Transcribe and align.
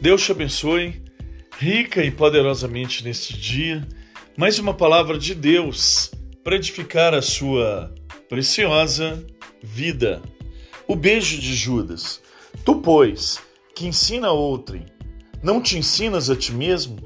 Deus 0.00 0.22
te 0.22 0.32
abençoe 0.32 1.02
rica 1.58 2.02
e 2.02 2.10
poderosamente 2.10 3.04
neste 3.04 3.36
dia. 3.36 3.86
Mais 4.34 4.58
uma 4.58 4.72
palavra 4.72 5.18
de 5.18 5.34
Deus 5.34 6.10
para 6.42 6.56
edificar 6.56 7.12
a 7.12 7.20
sua 7.20 7.94
preciosa 8.26 9.22
vida. 9.62 10.22
O 10.88 10.96
beijo 10.96 11.38
de 11.38 11.54
Judas. 11.54 12.18
Tu, 12.64 12.76
pois, 12.76 13.40
que 13.74 13.86
ensina 13.86 14.32
outrem, 14.32 14.86
não 15.42 15.60
te 15.60 15.76
ensinas 15.76 16.30
a 16.30 16.34
ti 16.34 16.50
mesmo? 16.50 16.96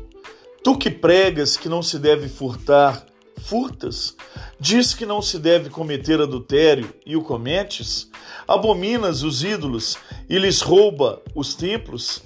Tu 0.63 0.79
que 0.79 0.89
pregas 0.89 1.57
que 1.57 1.69
não 1.69 1.83
se 1.83 1.99
deve 1.99 2.29
furtar, 2.29 3.05
furtas? 3.43 4.15
Diz 4.61 4.95
que 4.95 5.05
não 5.05 5.21
se 5.21 5.41
deve 5.41 5.69
cometer 5.69 6.21
adultério 6.21 6.95
e 7.05 7.17
o 7.17 7.23
cometes? 7.23 8.09
Abominas 8.47 9.25
os 9.25 9.43
ídolos 9.43 9.97
e 10.31 10.39
lhes 10.39 10.61
rouba 10.61 11.21
os 11.35 11.57
templos? 11.57 12.23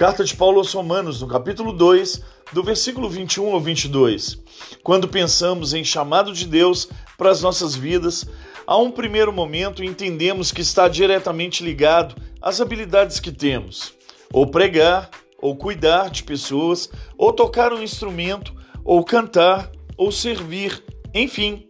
Carta 0.00 0.24
de 0.24 0.34
Paulo 0.34 0.56
aos 0.56 0.72
Romanos, 0.72 1.20
no 1.20 1.28
capítulo 1.28 1.74
2, 1.74 2.22
do 2.54 2.62
versículo 2.62 3.06
21 3.06 3.52
ao 3.52 3.60
22. 3.60 4.38
Quando 4.82 5.06
pensamos 5.06 5.74
em 5.74 5.84
chamado 5.84 6.32
de 6.32 6.46
Deus 6.46 6.88
para 7.18 7.30
as 7.30 7.42
nossas 7.42 7.76
vidas, 7.76 8.26
a 8.66 8.78
um 8.78 8.90
primeiro 8.90 9.30
momento 9.30 9.84
entendemos 9.84 10.52
que 10.52 10.62
está 10.62 10.88
diretamente 10.88 11.62
ligado 11.62 12.14
às 12.40 12.62
habilidades 12.62 13.20
que 13.20 13.30
temos, 13.30 13.92
ou 14.32 14.46
pregar, 14.46 15.10
ou 15.38 15.54
cuidar 15.54 16.08
de 16.08 16.22
pessoas, 16.22 16.88
ou 17.18 17.30
tocar 17.30 17.70
um 17.70 17.82
instrumento, 17.82 18.54
ou 18.82 19.04
cantar, 19.04 19.70
ou 19.98 20.10
servir, 20.10 20.82
enfim. 21.12 21.66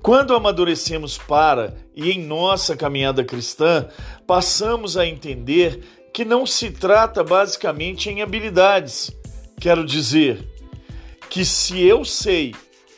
Quando 0.00 0.34
amadurecemos 0.34 1.18
para 1.18 1.76
e 1.94 2.12
em 2.12 2.18
nossa 2.18 2.74
caminhada 2.74 3.22
cristã, 3.22 3.88
passamos 4.26 4.96
a 4.96 5.04
entender 5.04 5.98
que 6.18 6.24
não 6.24 6.44
se 6.44 6.72
trata 6.72 7.22
basicamente 7.22 8.10
em 8.10 8.22
habilidades. 8.22 9.16
Quero 9.60 9.86
dizer 9.86 10.44
que 11.30 11.44
se 11.44 11.80
eu 11.80 12.04
sei 12.04 12.56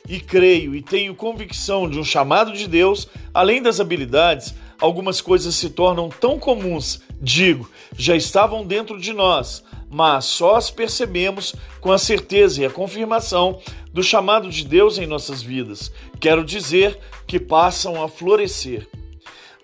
e 0.09 0.19
creio 0.19 0.75
e 0.75 0.81
tenho 0.81 1.15
convicção 1.15 1.87
de 1.87 1.99
um 1.99 2.03
chamado 2.03 2.51
de 2.55 2.67
Deus, 2.67 3.07
além 3.35 3.61
das 3.61 3.79
habilidades, 3.79 4.55
algumas 4.81 5.21
coisas 5.21 5.55
se 5.55 5.69
tornam 5.69 6.09
tão 6.09 6.39
comuns, 6.39 7.03
digo, 7.21 7.71
já 7.95 8.17
estavam 8.17 8.65
dentro 8.65 8.99
de 8.99 9.13
nós, 9.13 9.63
mas 9.91 10.25
só 10.25 10.57
as 10.57 10.71
percebemos 10.71 11.55
com 11.79 11.93
a 11.93 11.99
certeza 11.99 12.63
e 12.63 12.65
a 12.65 12.71
confirmação 12.71 13.61
do 13.93 14.03
chamado 14.03 14.49
de 14.49 14.65
Deus 14.65 14.97
em 14.97 15.07
nossas 15.07 15.43
vidas. 15.43 15.93
Quero 16.19 16.43
dizer 16.43 16.99
que 17.27 17.39
passam 17.39 18.03
a 18.03 18.09
florescer. 18.09 18.89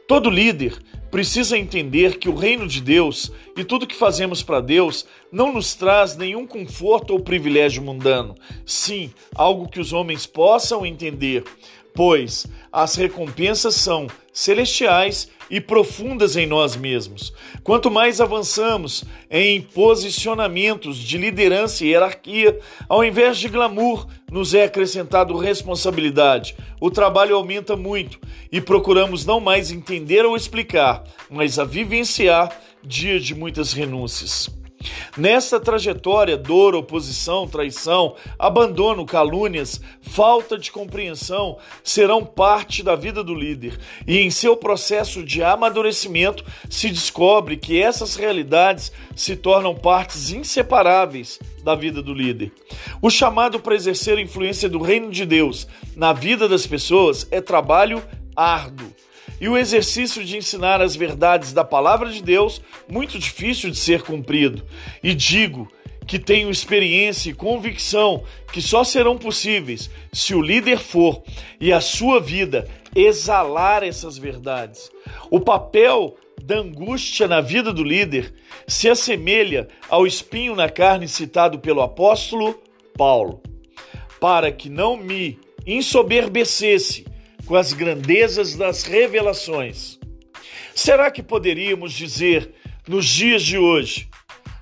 Todo 0.07 0.29
líder 0.29 0.77
precisa 1.11 1.57
entender 1.57 2.19
que 2.19 2.29
o 2.29 2.35
reino 2.35 2.67
de 2.67 2.81
Deus 2.81 3.31
e 3.57 3.65
tudo 3.65 3.87
que 3.87 3.95
fazemos 3.95 4.43
para 4.43 4.61
Deus 4.61 5.07
não 5.31 5.53
nos 5.53 5.75
traz 5.75 6.17
nenhum 6.17 6.47
conforto 6.47 7.13
ou 7.13 7.21
privilégio 7.21 7.83
mundano. 7.83 8.35
Sim, 8.65 9.13
algo 9.35 9.69
que 9.69 9.81
os 9.81 9.93
homens 9.93 10.27
possam 10.27 10.85
entender, 10.85 11.45
pois 11.95 12.47
as 12.73 12.95
recompensas 12.95 13.75
são 13.75 14.07
celestiais 14.37 15.31
e 15.49 15.63
profundas 15.63 16.37
em 16.37 16.47
nós 16.47 16.77
mesmos. 16.77 17.33
Quanto 17.65 17.91
mais 17.91 18.21
avançamos 18.21 19.03
em 19.31 19.63
posicionamentos 19.63 20.99
de 20.99 21.17
liderança 21.17 21.83
e 21.83 21.89
hierarquia, 21.89 22.61
ao 22.87 23.03
invés 23.03 23.39
de 23.39 23.49
glamour, 23.49 24.07
nos 24.31 24.53
é 24.53 24.65
acrescentado 24.65 25.39
responsabilidade. 25.39 26.55
O 26.79 26.91
trabalho 26.91 27.35
aumenta 27.35 27.77
muito 27.77 28.21
e 28.53 28.61
procuramos 28.61 29.25
não 29.25 29.41
mais 29.41 29.71
entender 29.71 30.27
ou 30.27 30.37
explicar, 30.37 31.03
mas 31.31 31.59
a 31.59 31.65
vivenciar 31.65 32.55
dias 32.85 33.25
de 33.25 33.35
muitas 33.35 33.73
renúncias. 33.73 34.51
Nessa 35.17 35.59
trajetória, 35.59 36.37
dor, 36.37 36.75
oposição, 36.75 37.47
traição, 37.47 38.15
abandono, 38.39 39.07
calúnias, 39.07 39.81
falta 40.01 40.59
de 40.59 40.71
compreensão 40.71 41.59
serão 41.83 42.25
parte 42.25 42.83
da 42.83 42.95
vida 42.95 43.23
do 43.23 43.35
líder, 43.35 43.79
e 44.07 44.19
em 44.19 44.31
seu 44.31 44.57
processo 44.57 45.23
de 45.23 45.43
amadurecimento 45.43 46.45
se 46.69 46.89
descobre 46.89 47.57
que 47.57 47.81
essas 47.81 48.17
realidades 48.17 48.93
se 49.15 49.37
tornam 49.37 49.75
partes 49.75 50.31
inseparáveis 50.33 51.39
da 51.63 51.75
vida 51.75 52.03
do 52.03 52.15
líder. 52.15 52.53
O 53.03 53.11
chamado 53.11 53.61
para 53.61 53.75
exercer 53.75 54.19
a 54.19 54.23
influência 54.23 54.69
do 54.69 54.81
reino 54.81 55.11
de 55.11 55.27
Deus 55.27 55.67
na 55.95 56.13
vida 56.13 56.49
das 56.49 56.67
pessoas 56.67 57.27
é 57.31 57.41
trabalho 57.41 58.03
árduo 58.35 58.96
e 59.41 59.49
o 59.49 59.57
exercício 59.57 60.25
de 60.25 60.37
ensinar 60.37 60.81
as 60.81 60.97
verdades 60.97 61.53
da 61.53 61.65
palavra 61.65 62.11
de 62.11 62.23
Deus 62.23 62.61
muito 62.89 63.19
difícil 63.19 63.71
de 63.71 63.77
ser 63.77 64.03
cumprido. 64.03 64.65
E 65.03 65.15
digo 65.15 65.69
que 66.07 66.19
tenho 66.19 66.51
experiência 66.51 67.31
e 67.31 67.35
convicção 67.35 68.23
que 68.53 68.63
só 68.63 68.85
serão 68.85 69.19
possíveis 69.19 69.91
se 70.13 70.35
o 70.35 70.41
líder 70.41 70.79
for 70.79 71.23
e 71.61 71.73
a 71.73 71.81
sua 71.81 72.21
vida 72.21 72.69
exalar 72.95 73.83
essas 73.83 74.17
verdades. 74.17 74.91
O 75.31 75.41
papel 75.41 76.17
da 76.43 76.59
angústia 76.59 77.27
na 77.27 77.41
vida 77.41 77.73
do 77.73 77.83
líder 77.83 78.33
se 78.69 78.89
assemelha 78.89 79.67
ao 79.89 80.07
espinho 80.07 80.55
na 80.55 80.69
carne 80.69 81.09
citado 81.09 81.59
pelo 81.59 81.83
apóstolo 81.83 82.61
Paulo, 82.97 83.43
para 84.21 84.53
que 84.53 84.71
não 84.71 84.97
me 84.97 85.39
ensoberbecesse 85.67 87.05
com 87.47 87.55
as 87.55 87.73
grandezas 87.73 88.57
das 88.57 88.83
revelações. 88.83 89.99
Será 90.75 91.11
que 91.11 91.23
poderíamos 91.23 91.93
dizer 91.93 92.53
nos 92.87 93.07
dias 93.07 93.43
de 93.43 93.57
hoje, 93.57 94.09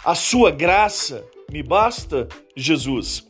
a 0.04 0.14
sua 0.14 0.50
graça 0.50 1.24
me 1.50 1.62
basta, 1.62 2.28
Jesus? 2.54 3.26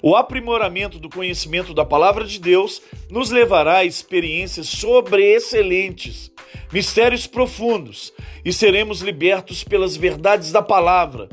O 0.00 0.16
aprimoramento 0.16 0.98
do 0.98 1.08
conhecimento 1.08 1.74
da 1.74 1.84
palavra 1.84 2.24
de 2.24 2.38
Deus 2.40 2.80
nos 3.10 3.30
levará 3.30 3.78
a 3.78 3.84
experiências 3.84 4.68
sobreexcelentes, 4.68 6.30
mistérios 6.72 7.26
profundos, 7.26 8.12
e 8.44 8.52
seremos 8.52 9.00
libertos 9.00 9.62
pelas 9.62 9.96
verdades 9.96 10.50
da 10.50 10.62
palavra. 10.62 11.28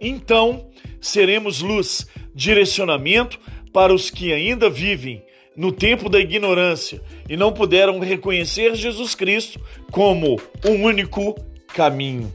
Então, 0.00 0.70
seremos 1.00 1.60
luz, 1.60 2.06
direcionamento 2.34 3.38
para 3.72 3.92
os 3.92 4.10
que 4.10 4.32
ainda 4.32 4.70
vivem 4.70 5.22
no 5.56 5.70
tempo 5.70 6.08
da 6.08 6.18
ignorância 6.18 7.00
e 7.28 7.36
não 7.36 7.52
puderam 7.52 7.98
reconhecer 8.00 8.74
Jesus 8.74 9.14
Cristo 9.14 9.60
como 9.90 10.40
o 10.64 10.70
único 10.70 11.34
caminho. 11.68 12.32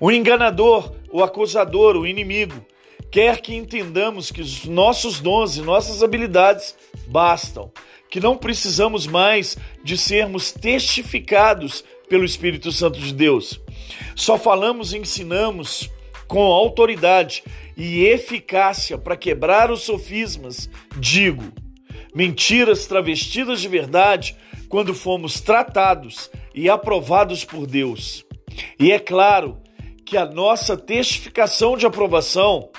O 0.00 0.10
enganador, 0.10 0.92
o 1.10 1.22
acusador, 1.22 1.96
o 1.96 2.06
inimigo, 2.06 2.64
quer 3.10 3.40
que 3.40 3.54
entendamos 3.54 4.30
que 4.30 4.40
os 4.40 4.64
nossos 4.64 5.20
dons 5.20 5.56
e 5.56 5.62
nossas 5.62 6.02
habilidades 6.02 6.74
bastam, 7.06 7.70
que 8.10 8.18
não 8.18 8.36
precisamos 8.36 9.06
mais 9.06 9.56
de 9.84 9.96
sermos 9.96 10.50
testificados 10.50 11.84
pelo 12.08 12.24
Espírito 12.24 12.72
Santo 12.72 12.98
de 12.98 13.12
Deus. 13.14 13.60
Só 14.16 14.38
falamos 14.38 14.92
e 14.92 14.98
ensinamos 14.98 15.90
com 16.26 16.40
autoridade 16.40 17.44
e 17.76 18.04
eficácia 18.04 18.96
para 18.96 19.16
quebrar 19.16 19.70
os 19.70 19.82
sofismas, 19.82 20.68
digo, 20.98 21.52
mentiras 22.14 22.86
travestidas 22.86 23.60
de 23.60 23.68
verdade 23.68 24.36
quando 24.68 24.94
fomos 24.94 25.40
tratados 25.40 26.30
e 26.54 26.68
aprovados 26.68 27.44
por 27.44 27.66
Deus. 27.66 28.24
E 28.78 28.92
é 28.92 28.98
claro 28.98 29.58
que 30.04 30.16
a 30.16 30.26
nossa 30.26 30.76
testificação 30.76 31.76
de 31.76 31.86
aprovação 31.86 32.70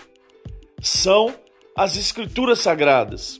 são 0.81 1.33
as 1.75 1.97
Escrituras 1.97 2.59
Sagradas. 2.59 3.39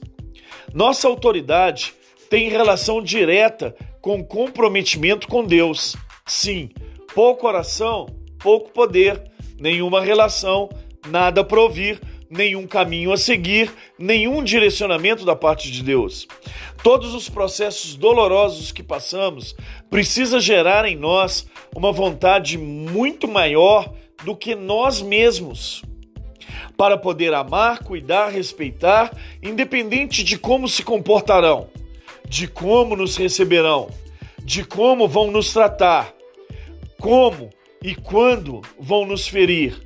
Nossa 0.72 1.06
autoridade 1.06 1.94
tem 2.28 2.48
relação 2.48 3.02
direta 3.02 3.76
com 4.00 4.24
comprometimento 4.24 5.28
com 5.28 5.44
Deus. 5.44 5.94
Sim, 6.26 6.70
pouca 7.14 7.46
oração, 7.46 8.06
pouco 8.38 8.70
poder, 8.70 9.22
nenhuma 9.58 10.00
relação, 10.00 10.68
nada 11.06 11.44
para 11.44 11.60
ouvir 11.60 12.00
nenhum 12.36 12.66
caminho 12.66 13.12
a 13.12 13.16
seguir, 13.16 13.72
nenhum 13.98 14.42
direcionamento 14.42 15.24
da 15.24 15.36
parte 15.36 15.70
de 15.70 15.82
Deus. 15.82 16.26
Todos 16.82 17.14
os 17.14 17.28
processos 17.28 17.94
dolorosos 17.94 18.72
que 18.72 18.82
passamos 18.82 19.54
precisa 19.88 20.40
gerar 20.40 20.84
em 20.84 20.96
nós 20.96 21.46
uma 21.74 21.92
vontade 21.92 22.58
muito 22.58 23.28
maior 23.28 23.92
do 24.24 24.34
que 24.34 24.54
nós 24.54 25.00
mesmos 25.00 25.82
para 26.76 26.98
poder 26.98 27.32
amar, 27.32 27.84
cuidar, 27.84 28.30
respeitar, 28.30 29.16
independente 29.40 30.24
de 30.24 30.36
como 30.36 30.68
se 30.68 30.82
comportarão, 30.82 31.68
de 32.28 32.48
como 32.48 32.96
nos 32.96 33.16
receberão, 33.16 33.88
de 34.42 34.64
como 34.64 35.06
vão 35.06 35.30
nos 35.30 35.52
tratar, 35.52 36.12
como 36.98 37.50
e 37.80 37.94
quando 37.94 38.60
vão 38.78 39.06
nos 39.06 39.28
ferir, 39.28 39.80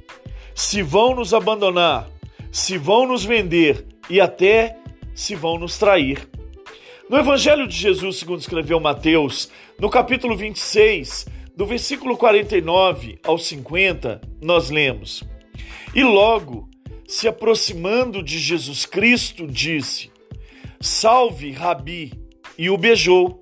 se 0.54 0.82
vão 0.82 1.14
nos 1.14 1.34
abandonar, 1.34 2.08
se 2.50 2.78
vão 2.78 3.06
nos 3.06 3.24
vender 3.24 3.86
e 4.08 4.20
até 4.20 4.76
se 5.14 5.34
vão 5.34 5.58
nos 5.58 5.78
trair. 5.78 6.28
No 7.08 7.16
Evangelho 7.16 7.66
de 7.66 7.76
Jesus, 7.76 8.16
segundo 8.16 8.40
escreveu 8.40 8.78
Mateus, 8.78 9.50
no 9.78 9.88
capítulo 9.88 10.36
26, 10.36 11.26
do 11.56 11.66
versículo 11.66 12.16
49 12.16 13.18
ao 13.24 13.38
50, 13.38 14.20
nós 14.42 14.70
lemos: 14.70 15.24
E 15.94 16.04
logo, 16.04 16.68
se 17.06 17.26
aproximando 17.26 18.22
de 18.22 18.38
Jesus 18.38 18.84
Cristo, 18.84 19.46
disse: 19.46 20.10
Salve, 20.80 21.50
Rabi! 21.50 22.12
E 22.58 22.68
o 22.68 22.76
beijou. 22.76 23.40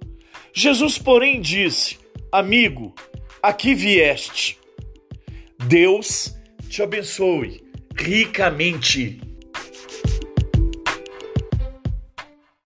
Jesus, 0.55 0.97
porém, 0.97 1.41
disse: 1.41 1.99
Amigo, 2.31 2.95
aqui 3.43 3.75
vieste. 3.75 4.59
Deus 5.67 6.35
te 6.69 6.83
abençoe 6.83 7.66
ricamente. 7.97 9.26